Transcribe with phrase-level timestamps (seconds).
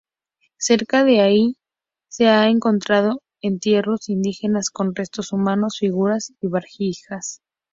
[0.57, 1.57] Cerca de ahí
[2.07, 7.43] se han encontrado entierros indígenas con restos humanos, figuras y vasijas.